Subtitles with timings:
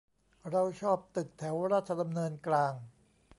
[0.49, 2.73] เราชอบตึกแถวราชดำเนินกลาง